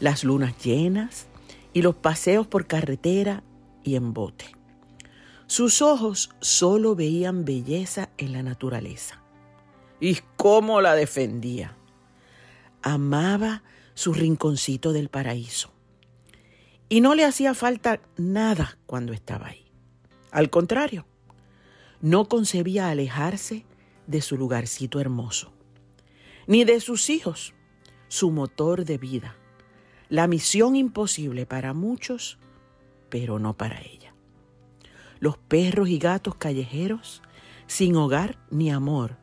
Las 0.00 0.24
lunas 0.24 0.56
llenas 0.62 1.26
y 1.72 1.82
los 1.82 1.94
paseos 1.94 2.46
por 2.46 2.66
carretera 2.66 3.42
y 3.84 3.96
en 3.96 4.12
bote. 4.12 4.56
Sus 5.46 5.82
ojos 5.82 6.30
solo 6.40 6.94
veían 6.94 7.44
belleza 7.44 8.10
en 8.18 8.32
la 8.32 8.42
naturaleza. 8.42 9.22
Y 10.00 10.18
cómo 10.36 10.80
la 10.80 10.94
defendía. 10.94 11.76
Amaba 12.82 13.62
su 13.94 14.14
rinconcito 14.14 14.92
del 14.92 15.08
paraíso. 15.08 15.72
Y 16.88 17.00
no 17.02 17.14
le 17.14 17.24
hacía 17.24 17.54
falta 17.54 18.00
nada 18.16 18.78
cuando 18.86 19.12
estaba 19.12 19.48
ahí. 19.48 19.66
Al 20.30 20.48
contrario, 20.50 21.04
no 22.00 22.26
concebía 22.26 22.88
alejarse 22.88 23.64
de 24.06 24.22
su 24.22 24.36
lugarcito 24.36 25.00
hermoso 25.00 25.52
ni 26.50 26.64
de 26.64 26.80
sus 26.80 27.10
hijos, 27.10 27.54
su 28.08 28.32
motor 28.32 28.84
de 28.84 28.98
vida, 28.98 29.36
la 30.08 30.26
misión 30.26 30.74
imposible 30.74 31.46
para 31.46 31.74
muchos, 31.74 32.40
pero 33.08 33.38
no 33.38 33.56
para 33.56 33.80
ella. 33.82 34.16
Los 35.20 35.38
perros 35.38 35.90
y 35.90 36.00
gatos 36.00 36.34
callejeros, 36.34 37.22
sin 37.68 37.94
hogar 37.94 38.36
ni 38.50 38.68
amor, 38.68 39.16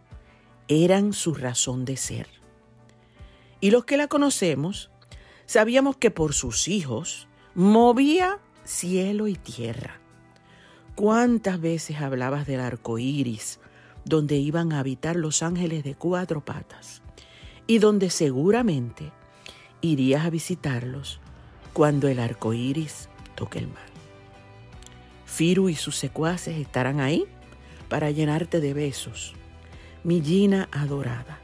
eran 0.70 1.12
su 1.12 1.34
razón 1.34 1.84
de 1.84 1.98
ser. 1.98 2.30
Y 3.60 3.72
los 3.72 3.84
que 3.84 3.98
la 3.98 4.08
conocemos, 4.08 4.90
sabíamos 5.46 5.98
que 5.98 6.12
por 6.12 6.34
sus 6.34 6.70
hijos 6.70 7.28
movía 7.56 8.40
cielo 8.64 9.28
y 9.28 9.36
tierra. 9.36 10.00
¿Cuántas 10.96 11.60
veces 11.60 11.98
hablabas 12.00 12.48
del 12.48 12.62
arco 12.62 12.98
iris, 13.00 13.60
donde 14.06 14.38
iban 14.38 14.72
a 14.72 14.80
habitar 14.80 15.18
los 15.18 15.44
ángeles 15.44 15.84
de 15.84 15.94
cuatro 15.94 16.40
patas? 16.40 17.02
Y 17.68 17.80
donde 17.80 18.10
seguramente 18.10 19.12
irías 19.82 20.26
a 20.26 20.30
visitarlos 20.30 21.20
cuando 21.74 22.08
el 22.08 22.20
arco 22.20 22.54
iris 22.54 23.10
toque 23.36 23.60
el 23.60 23.68
mar. 23.68 23.86
Firu 25.26 25.70
y 25.70 25.76
sus 25.76 25.96
secuaces 25.96 26.58
estarán 26.58 27.00
ahí 27.00 27.26
para 27.90 28.10
llenarte 28.10 28.60
de 28.60 28.74
besos. 28.74 29.34
Mi 30.04 30.22
Gina 30.22 30.70
adorada, 30.72 31.40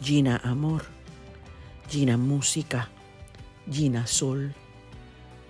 Gina 0.00 0.40
amor, 0.44 0.84
Gina 1.88 2.16
música, 2.16 2.90
Gina 3.70 4.06
sol, 4.06 4.54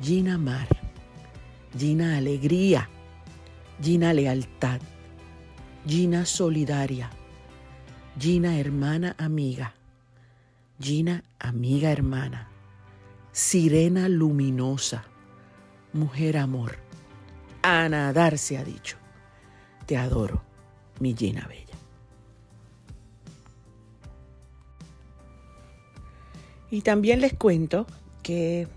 Gina 0.00 0.38
mar, 0.38 0.68
Gina 1.76 2.16
alegría, 2.16 2.88
Gina 3.82 4.14
lealtad, 4.14 4.80
Gina 5.86 6.24
solidaria, 6.24 7.10
Gina 8.18 8.58
hermana 8.58 9.14
amiga, 9.18 9.74
Gina, 10.78 11.24
amiga 11.38 11.90
hermana, 11.90 12.48
sirena 13.32 14.10
luminosa, 14.10 15.04
mujer 15.94 16.36
amor, 16.36 16.76
a 17.62 17.88
nadar 17.88 18.36
se 18.36 18.58
ha 18.58 18.64
dicho. 18.64 18.98
Te 19.86 19.96
adoro, 19.96 20.42
mi 21.00 21.14
Gina 21.14 21.46
Bella. 21.46 21.74
Y 26.70 26.82
también 26.82 27.22
les 27.22 27.32
cuento 27.32 27.86
que 28.22 28.68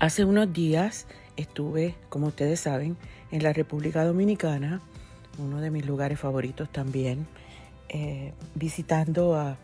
hace 0.00 0.26
unos 0.26 0.52
días 0.52 1.06
estuve, 1.38 1.94
como 2.10 2.26
ustedes 2.26 2.60
saben, 2.60 2.98
en 3.30 3.42
la 3.42 3.54
República 3.54 4.04
Dominicana, 4.04 4.82
uno 5.38 5.62
de 5.62 5.70
mis 5.70 5.86
lugares 5.86 6.20
favoritos 6.20 6.70
también, 6.70 7.26
eh, 7.88 8.34
visitando 8.54 9.34
a 9.34 9.56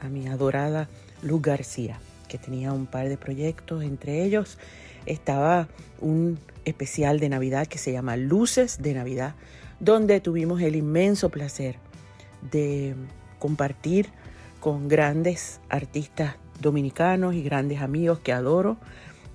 a 0.00 0.08
mi 0.08 0.26
adorada 0.28 0.88
Luz 1.22 1.42
García, 1.42 2.00
que 2.28 2.38
tenía 2.38 2.72
un 2.72 2.86
par 2.86 3.08
de 3.08 3.16
proyectos, 3.16 3.82
entre 3.82 4.24
ellos 4.24 4.58
estaba 5.06 5.68
un 6.00 6.38
especial 6.64 7.20
de 7.20 7.28
Navidad 7.28 7.66
que 7.66 7.78
se 7.78 7.92
llama 7.92 8.16
Luces 8.16 8.82
de 8.82 8.94
Navidad, 8.94 9.34
donde 9.80 10.20
tuvimos 10.20 10.60
el 10.60 10.76
inmenso 10.76 11.30
placer 11.30 11.76
de 12.50 12.94
compartir 13.38 14.10
con 14.60 14.88
grandes 14.88 15.60
artistas 15.68 16.36
dominicanos 16.60 17.34
y 17.34 17.42
grandes 17.42 17.80
amigos 17.80 18.20
que 18.20 18.32
adoro, 18.32 18.76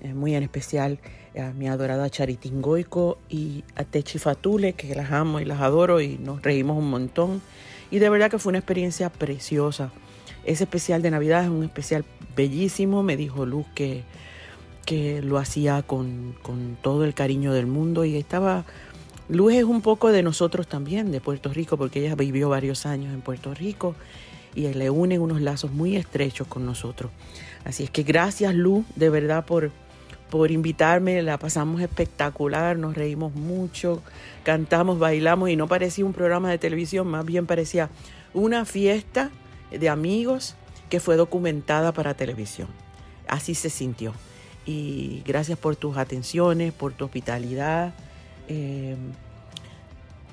eh, 0.00 0.14
muy 0.14 0.34
en 0.34 0.44
especial 0.44 0.98
a 1.38 1.52
mi 1.52 1.68
adorada 1.68 2.08
Charitín 2.08 2.62
Goico 2.62 3.18
y 3.28 3.64
a 3.74 3.84
Techi 3.84 4.18
Fatule, 4.18 4.72
que 4.72 4.94
las 4.94 5.10
amo 5.10 5.40
y 5.40 5.44
las 5.44 5.60
adoro 5.60 6.00
y 6.00 6.16
nos 6.18 6.42
reímos 6.42 6.78
un 6.78 6.88
montón. 6.88 7.42
Y 7.90 7.98
de 7.98 8.08
verdad 8.08 8.30
que 8.30 8.38
fue 8.38 8.50
una 8.50 8.58
experiencia 8.58 9.10
preciosa 9.10 9.90
ese 10.46 10.64
especial 10.64 11.02
de 11.02 11.10
Navidad 11.10 11.44
es 11.44 11.50
un 11.50 11.64
especial 11.64 12.04
bellísimo. 12.34 13.02
Me 13.02 13.16
dijo 13.16 13.44
Luz 13.44 13.66
que, 13.74 14.04
que 14.86 15.20
lo 15.20 15.38
hacía 15.38 15.82
con, 15.82 16.36
todo 16.82 17.04
el 17.04 17.14
cariño 17.14 17.52
del 17.52 17.66
mundo 17.66 18.04
y 18.04 18.16
estaba... 18.16 18.64
Luz 19.28 19.54
es 19.54 19.64
un 19.64 19.82
poco 19.82 20.12
de 20.12 20.22
nosotros 20.22 20.68
también, 20.68 21.10
de 21.10 21.20
Puerto 21.20 21.52
Rico, 21.52 21.76
porque 21.76 21.98
ella 21.98 22.14
vivió 22.14 22.48
varios 22.48 22.86
años 22.86 23.12
en 23.12 23.22
Puerto 23.22 23.52
Rico 23.54 23.96
y 24.54 24.72
le 24.72 24.88
unen 24.88 25.20
unos 25.20 25.40
lazos 25.40 25.72
muy 25.72 25.96
estrechos 25.96 26.46
con 26.46 26.64
nosotros. 26.64 27.10
Así 27.64 27.82
es 27.82 27.90
que 27.90 28.04
gracias 28.04 28.54
Luz, 28.54 28.86
de 28.94 29.10
verdad, 29.10 29.44
por, 29.44 29.72
por 30.30 30.52
invitarme. 30.52 31.22
La 31.22 31.40
pasamos 31.40 31.80
espectacular, 31.80 32.78
nos 32.78 32.94
reímos 32.94 33.34
mucho, 33.34 34.00
cantamos, 34.44 35.00
bailamos 35.00 35.50
y 35.50 35.56
no 35.56 35.66
parecía 35.66 36.04
un 36.04 36.12
programa 36.12 36.48
de 36.48 36.58
televisión, 36.58 37.08
más 37.08 37.26
bien 37.26 37.46
parecía 37.46 37.90
una 38.32 38.64
fiesta 38.64 39.32
de 39.70 39.88
amigos 39.88 40.56
que 40.88 41.00
fue 41.00 41.16
documentada 41.16 41.92
para 41.92 42.14
televisión. 42.14 42.68
Así 43.28 43.54
se 43.54 43.70
sintió. 43.70 44.12
Y 44.64 45.22
gracias 45.24 45.58
por 45.58 45.76
tus 45.76 45.96
atenciones, 45.96 46.72
por 46.72 46.92
tu 46.92 47.04
hospitalidad. 47.04 47.94
Eh, 48.48 48.96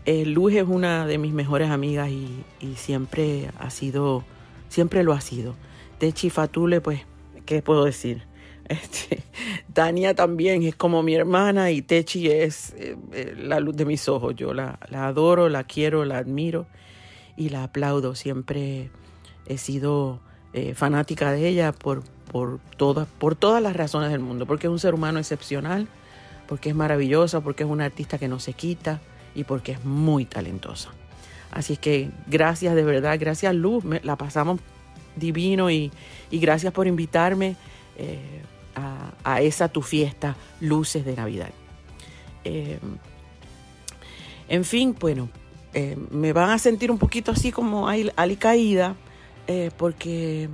eh, 0.06 0.25
Luz 0.25 0.54
es 0.54 0.68
una 0.68 1.06
de 1.06 1.18
mis 1.18 1.34
mejores 1.34 1.70
amigas 1.70 2.10
y, 2.10 2.44
siempre 2.75 3.50
ha 3.58 3.70
sido, 3.70 4.24
siempre 4.70 5.04
lo 5.04 5.13
ha 5.13 5.22
sido. 5.22 5.56
Techi 5.98 6.30
Fatule, 6.30 6.82
pues, 6.82 7.02
¿qué 7.46 7.62
puedo 7.62 7.86
decir? 7.86 8.24
Este, 8.70 9.22
Tania 9.74 10.16
también 10.16 10.63
es 10.63 10.74
como 10.74 11.04
mi 11.04 11.16
hermana 11.16 11.70
y 11.72 11.82
Techi 11.82 12.30
es 12.30 12.74
eh, 12.78 13.36
la 13.38 13.60
luz 13.60 13.75
de 13.75 13.84
mis 13.84 14.08
ojos. 14.08 14.36
Yo 14.36 14.54
la, 14.54 14.80
adoro, 14.94 15.50
la 15.50 15.66
quiero, 15.66 16.06
la 16.06 16.20
admiro 16.20 16.66
y 17.36 17.50
la 17.50 17.66
aplaudo. 17.66 18.16
Siempre 18.16 18.90
he 19.46 19.58
sido 19.58 20.20
fanática 20.76 21.32
de 21.32 21.48
ella 21.48 21.72
por, 21.72 22.04
por, 22.32 22.60
todas, 22.78 23.08
por 23.08 23.36
todas 23.36 23.62
las 23.62 23.76
razones 23.76 24.12
del 24.12 24.20
mundo, 24.20 24.46
porque 24.46 24.68
es 24.68 24.72
un 24.72 24.80
ser 24.80 24.94
humano 24.94 25.20
excepcional, 25.20 25.88
porque 26.48 26.70
es 26.70 26.76
maravillosa, 26.76 27.42
porque 27.42 27.64
es 27.64 27.70
una 27.70 27.86
artista 27.86 28.18
que 28.18 28.28
no 28.28 28.40
se 28.40 28.54
quita 28.54 29.02
y 29.36 29.44
porque 29.44 29.74
es 29.74 29.86
muy 29.86 30.26
talentosa. 30.26 30.90
Así 31.52 31.74
es 31.74 31.80
que 31.80 32.10
gracias 32.28 32.76
de 32.76 32.84
verdad, 32.84 33.18
gracias 33.20 33.54
Luz, 33.54 33.84
la 34.04 34.16
pasamos 34.18 34.60
divino 35.16 35.70
y, 35.70 35.92
gracias 36.32 36.74
por 36.74 36.88
invitarme 36.88 37.56
eh, 37.98 38.42
a, 39.24 39.42
esa 39.42 39.68
tu 39.68 39.84
fiesta, 39.84 40.36
Luces 40.60 41.06
de 41.06 41.16
Navidad. 41.16 41.50
Eh, 42.44 42.80
en 44.50 44.66
fin, 44.66 44.96
bueno, 45.00 45.30
eh, 45.74 45.96
me 46.10 46.34
van 46.34 46.50
a 46.50 46.58
sentir 46.58 46.90
un 46.90 46.98
poquito 46.98 47.32
así 47.32 47.52
como 47.52 47.88
alicaída 47.88 48.96
porque, 49.78 50.50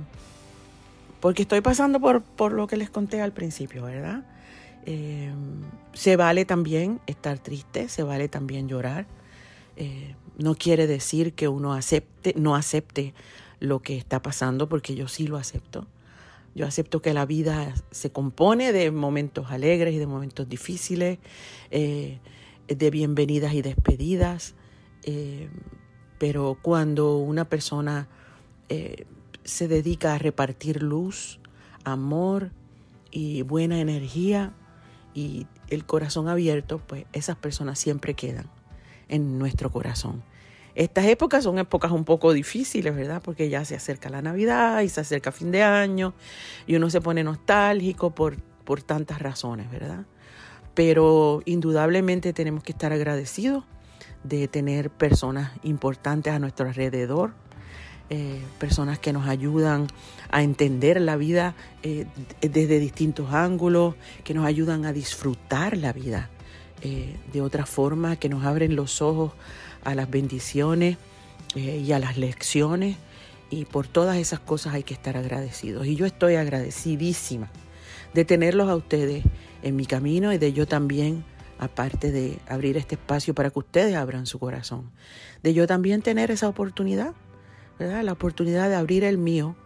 porque 1.20 1.42
estoy 1.42 1.60
pasando 1.60 2.00
por, 2.00 2.22
por 2.22 2.52
lo 2.52 2.66
que 2.66 2.76
les 2.76 2.90
conté 2.90 3.20
al 3.20 3.32
principio, 3.32 3.84
¿verdad? 3.84 4.24
Eh, 4.86 5.30
se 5.92 6.16
vale 6.16 6.44
también 6.44 7.00
estar 7.06 7.38
triste, 7.38 7.88
se 7.88 8.02
vale 8.02 8.28
también 8.28 8.68
llorar. 8.68 9.06
Eh, 9.76 10.14
no 10.38 10.54
quiere 10.54 10.86
decir 10.86 11.34
que 11.34 11.48
uno 11.48 11.74
acepte, 11.74 12.34
no 12.36 12.54
acepte 12.54 13.14
lo 13.58 13.80
que 13.80 13.96
está 13.96 14.22
pasando, 14.22 14.68
porque 14.68 14.94
yo 14.94 15.08
sí 15.08 15.26
lo 15.26 15.36
acepto. 15.36 15.86
Yo 16.54 16.66
acepto 16.66 17.00
que 17.00 17.14
la 17.14 17.26
vida 17.26 17.74
se 17.90 18.10
compone 18.10 18.72
de 18.72 18.90
momentos 18.90 19.50
alegres 19.50 19.94
y 19.94 19.98
de 19.98 20.06
momentos 20.06 20.48
difíciles, 20.48 21.18
eh, 21.70 22.18
de 22.66 22.90
bienvenidas 22.90 23.54
y 23.54 23.62
despedidas. 23.62 24.54
pero 26.18 26.58
cuando 26.60 27.16
una 27.16 27.46
persona 27.46 28.06
se 29.44 29.68
dedica 29.68 30.14
a 30.14 30.18
repartir 30.18 30.82
luz, 30.82 31.40
amor 31.84 32.52
y 33.10 33.42
buena 33.42 33.80
energía, 33.80 34.52
y 35.14 35.46
el 35.68 35.84
corazón 35.84 36.28
abierto, 36.28 36.78
pues 36.78 37.04
esas 37.12 37.36
personas 37.36 37.78
siempre 37.78 38.14
quedan 38.14 38.48
en 39.08 39.38
nuestro 39.38 39.70
corazón. 39.70 40.22
Estas 40.74 41.06
épocas 41.06 41.44
son 41.44 41.58
épocas 41.58 41.90
un 41.90 42.04
poco 42.04 42.32
difíciles, 42.32 42.94
¿verdad? 42.94 43.20
Porque 43.22 43.48
ya 43.48 43.64
se 43.64 43.74
acerca 43.74 44.08
la 44.08 44.22
Navidad 44.22 44.80
y 44.82 44.88
se 44.88 45.00
acerca 45.00 45.32
fin 45.32 45.50
de 45.50 45.62
año 45.62 46.14
y 46.66 46.76
uno 46.76 46.90
se 46.90 47.00
pone 47.00 47.24
nostálgico 47.24 48.14
por, 48.14 48.40
por 48.64 48.82
tantas 48.82 49.20
razones, 49.20 49.70
¿verdad? 49.70 50.06
Pero 50.74 51.42
indudablemente 51.44 52.32
tenemos 52.32 52.62
que 52.62 52.72
estar 52.72 52.92
agradecidos 52.92 53.64
de 54.22 54.46
tener 54.46 54.90
personas 54.90 55.52
importantes 55.64 56.32
a 56.32 56.38
nuestro 56.38 56.68
alrededor, 56.68 57.34
eh, 58.12 58.42
personas 58.58 58.98
que 58.98 59.12
nos 59.12 59.28
ayudan 59.28 59.86
a 60.32 60.42
entender 60.42 61.00
la 61.00 61.14
vida 61.14 61.54
eh, 61.84 62.06
desde 62.40 62.80
distintos 62.80 63.32
ángulos, 63.32 63.94
que 64.24 64.34
nos 64.34 64.46
ayudan 64.46 64.84
a 64.84 64.92
disfrutar 64.92 65.76
la 65.76 65.92
vida 65.92 66.28
eh, 66.82 67.16
de 67.32 67.40
otra 67.40 67.66
forma, 67.66 68.16
que 68.16 68.28
nos 68.28 68.44
abren 68.44 68.74
los 68.74 69.00
ojos 69.00 69.30
a 69.84 69.94
las 69.94 70.10
bendiciones 70.10 70.96
y 71.54 71.92
a 71.92 72.00
las 72.00 72.16
lecciones. 72.16 72.96
Y 73.48 73.64
por 73.64 73.86
todas 73.86 74.16
esas 74.16 74.40
cosas 74.40 74.74
hay 74.74 74.82
que 74.82 74.94
estar 74.94 75.16
agradecidos. 75.16 75.86
Y 75.86 75.94
yo 75.94 76.04
estoy 76.04 76.34
agradecidísima 76.34 77.48
de 78.12 78.24
tenerlos 78.24 78.68
a 78.68 78.74
ustedes 78.74 79.22
en 79.62 79.76
mi 79.76 79.86
camino 79.86 80.32
y 80.32 80.38
de 80.38 80.52
yo 80.52 80.66
también 80.66 81.24
aparte 81.60 82.10
de 82.10 82.40
abrir 82.48 82.76
este 82.76 82.96
espacio 82.96 83.34
para 83.34 83.50
que 83.50 83.58
ustedes 83.60 83.94
abran 83.94 84.26
su 84.26 84.40
corazón, 84.40 84.90
de 85.44 85.54
yo 85.54 85.68
también 85.68 86.02
tener 86.02 86.32
esa 86.32 86.48
oportunidad 86.48 87.14
la 87.80 88.12
oportunidad 88.12 88.68
de 88.68 88.74
abrir 88.74 89.04
el 89.04 89.18
mío 89.18 89.56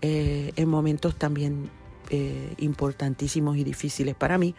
eh, 0.00 0.52
en 0.56 0.68
momentos 0.68 1.16
también 1.16 1.70
eh, 2.10 2.54
importantísimos 2.58 3.56
y 3.56 3.64
difíciles 3.64 4.14
para 4.14 4.38
mí, 4.38 4.54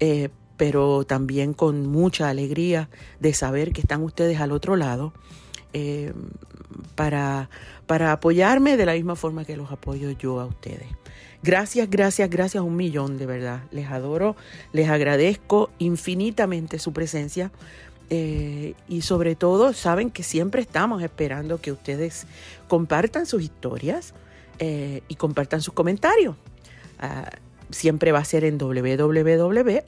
eh, 0.00 0.30
pero 0.56 1.04
también 1.04 1.52
con 1.52 1.86
mucha 1.86 2.28
alegría 2.28 2.88
de 3.20 3.34
saber 3.34 3.72
que 3.72 3.80
están 3.80 4.02
ustedes 4.02 4.40
al 4.40 4.52
otro 4.52 4.76
lado 4.76 5.12
para, 6.96 7.50
para 7.86 8.12
apoyarme 8.12 8.76
de 8.76 8.86
la 8.86 8.94
misma 8.94 9.14
forma 9.14 9.44
que 9.44 9.56
los 9.56 9.70
apoyo 9.70 10.10
yo 10.12 10.40
a 10.40 10.46
ustedes. 10.46 10.88
Gracias, 11.42 11.88
gracias, 11.88 12.28
gracias 12.30 12.64
un 12.64 12.74
millón 12.74 13.16
de 13.16 13.26
verdad. 13.26 13.62
Les 13.70 13.88
adoro, 13.88 14.34
les 14.72 14.88
agradezco 14.88 15.70
infinitamente 15.78 16.80
su 16.80 16.92
presencia. 16.92 17.52
Eh, 18.10 18.74
y 18.88 19.02
sobre 19.02 19.34
todo, 19.34 19.72
saben 19.72 20.10
que 20.10 20.22
siempre 20.22 20.62
estamos 20.62 21.02
esperando 21.02 21.60
que 21.60 21.72
ustedes 21.72 22.26
compartan 22.66 23.26
sus 23.26 23.42
historias 23.42 24.14
eh, 24.58 25.02
y 25.08 25.16
compartan 25.16 25.60
sus 25.60 25.74
comentarios. 25.74 26.36
Ah, 26.98 27.30
siempre 27.70 28.12
va 28.12 28.20
a 28.20 28.24
ser 28.24 28.44
en 28.44 28.56
www 28.58 29.84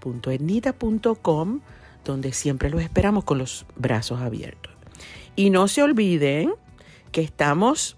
www.ernita.com, 0.00 1.60
donde 2.04 2.32
siempre 2.32 2.70
los 2.70 2.82
esperamos 2.82 3.24
con 3.24 3.38
los 3.38 3.66
brazos 3.76 4.20
abiertos. 4.20 4.72
Y 5.34 5.50
no 5.50 5.66
se 5.68 5.82
olviden 5.82 6.52
que 7.12 7.20
estamos 7.20 7.96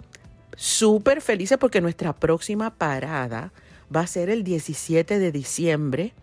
súper 0.57 1.21
felices 1.21 1.59
porque 1.59 1.81
nuestra 1.81 2.15
próxima 2.15 2.71
parada 2.71 3.53
va 3.95 4.01
a 4.01 4.07
ser 4.07 4.31
el 4.31 4.45
17 4.45 5.19
de 5.19 5.33
diciembre 5.33 6.15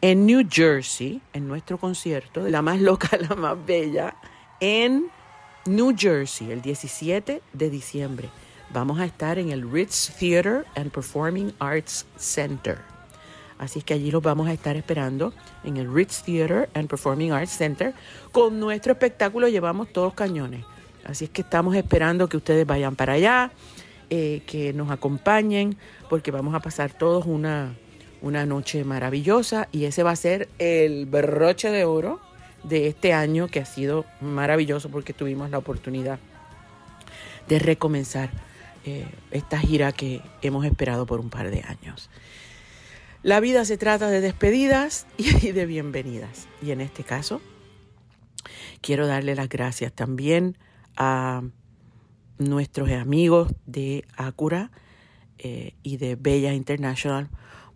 en 0.00 0.26
New 0.26 0.46
Jersey, 0.48 1.20
en 1.32 1.48
nuestro 1.48 1.78
concierto, 1.78 2.48
la 2.48 2.62
más 2.62 2.80
loca, 2.80 3.10
la 3.28 3.34
más 3.34 3.56
bella, 3.64 4.14
en 4.60 5.06
New 5.66 5.94
Jersey, 5.96 6.50
el 6.50 6.62
17 6.62 7.42
de 7.52 7.70
diciembre. 7.70 8.28
Vamos 8.70 9.00
a 9.00 9.04
estar 9.04 9.38
en 9.38 9.50
el 9.50 9.70
Ritz 9.70 10.14
Theater 10.18 10.66
and 10.76 10.90
Performing 10.90 11.52
Arts 11.58 12.06
Center. 12.16 12.78
Así 13.58 13.80
es 13.80 13.84
que 13.84 13.94
allí 13.94 14.10
los 14.10 14.22
vamos 14.22 14.46
a 14.46 14.52
estar 14.52 14.76
esperando 14.76 15.32
en 15.64 15.78
el 15.78 15.92
Ritz 15.92 16.22
Theater 16.22 16.68
and 16.74 16.88
Performing 16.88 17.32
Arts 17.32 17.50
Center. 17.50 17.92
Con 18.30 18.60
nuestro 18.60 18.92
espectáculo 18.92 19.48
llevamos 19.48 19.92
todos 19.92 20.14
cañones. 20.14 20.64
Así 21.04 21.24
es 21.24 21.30
que 21.30 21.42
estamos 21.42 21.74
esperando 21.74 22.28
que 22.28 22.36
ustedes 22.36 22.66
vayan 22.66 22.94
para 22.94 23.14
allá, 23.14 23.50
eh, 24.10 24.42
que 24.46 24.72
nos 24.72 24.90
acompañen, 24.90 25.76
porque 26.08 26.30
vamos 26.30 26.54
a 26.54 26.60
pasar 26.60 26.92
todos 26.92 27.26
una, 27.26 27.74
una 28.22 28.46
noche 28.46 28.84
maravillosa 28.84 29.68
y 29.72 29.84
ese 29.84 30.02
va 30.02 30.12
a 30.12 30.16
ser 30.16 30.48
el 30.58 31.06
broche 31.06 31.70
de 31.70 31.84
oro 31.84 32.20
de 32.64 32.88
este 32.88 33.12
año 33.12 33.48
que 33.48 33.60
ha 33.60 33.64
sido 33.64 34.04
maravilloso 34.20 34.90
porque 34.90 35.12
tuvimos 35.12 35.50
la 35.50 35.58
oportunidad 35.58 36.18
de 37.48 37.58
recomenzar 37.58 38.30
eh, 38.84 39.06
esta 39.30 39.58
gira 39.58 39.92
que 39.92 40.22
hemos 40.42 40.64
esperado 40.64 41.06
por 41.06 41.20
un 41.20 41.30
par 41.30 41.50
de 41.50 41.62
años. 41.62 42.10
La 43.22 43.40
vida 43.40 43.64
se 43.64 43.76
trata 43.76 44.08
de 44.08 44.20
despedidas 44.20 45.06
y 45.16 45.52
de 45.52 45.66
bienvenidas. 45.66 46.46
Y 46.62 46.70
en 46.70 46.80
este 46.80 47.04
caso, 47.04 47.40
quiero 48.80 49.06
darle 49.06 49.34
las 49.34 49.48
gracias 49.48 49.92
también 49.92 50.56
a 50.96 51.42
nuestros 52.38 52.90
amigos 52.90 53.52
de 53.66 54.04
Acura 54.16 54.70
eh, 55.38 55.74
y 55.82 55.96
de 55.96 56.16
Bella 56.16 56.54
International 56.54 57.28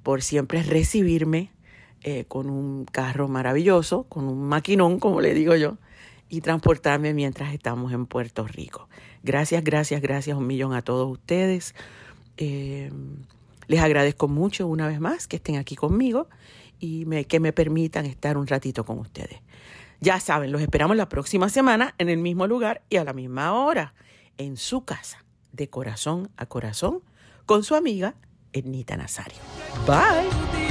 por 0.02 0.22
siempre 0.22 0.62
recibirme 0.62 1.50
eh, 2.02 2.24
con 2.26 2.50
un 2.50 2.84
carro 2.84 3.28
maravilloso, 3.28 4.04
con 4.04 4.24
un 4.24 4.42
maquinón, 4.42 4.98
como 4.98 5.20
le 5.20 5.34
digo 5.34 5.54
yo, 5.54 5.78
y 6.28 6.40
transportarme 6.40 7.14
mientras 7.14 7.54
estamos 7.54 7.92
en 7.92 8.06
Puerto 8.06 8.46
Rico. 8.46 8.88
Gracias, 9.22 9.62
gracias, 9.62 10.02
gracias 10.02 10.36
un 10.36 10.46
millón 10.46 10.74
a 10.74 10.82
todos 10.82 11.10
ustedes. 11.10 11.74
Eh, 12.38 12.90
les 13.68 13.80
agradezco 13.80 14.28
mucho 14.28 14.66
una 14.66 14.88
vez 14.88 14.98
más 14.98 15.28
que 15.28 15.36
estén 15.36 15.56
aquí 15.56 15.76
conmigo 15.76 16.28
y 16.80 17.04
que 17.24 17.38
me 17.38 17.52
permitan 17.52 18.06
estar 18.06 18.36
un 18.36 18.48
ratito 18.48 18.84
con 18.84 18.98
ustedes. 18.98 19.40
Ya 20.00 20.18
saben, 20.18 20.50
los 20.50 20.60
esperamos 20.60 20.96
la 20.96 21.08
próxima 21.08 21.48
semana 21.48 21.94
en 21.98 22.08
el 22.08 22.18
mismo 22.18 22.48
lugar 22.48 22.82
y 22.90 22.96
a 22.96 23.04
la 23.04 23.12
misma 23.12 23.52
hora, 23.52 23.94
en 24.36 24.56
su 24.56 24.84
casa, 24.84 25.24
de 25.52 25.70
corazón 25.70 26.30
a 26.36 26.46
corazón, 26.46 27.02
con 27.46 27.62
su 27.62 27.76
amiga 27.76 28.16
Ernita 28.52 28.96
Nazario. 28.96 29.38
Bye. 29.86 30.61